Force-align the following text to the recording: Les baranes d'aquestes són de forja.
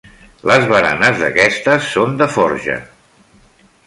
Les 0.51 0.63
baranes 0.71 1.19
d'aquestes 1.23 1.91
són 1.97 2.17
de 2.21 2.31
forja. 2.39 2.79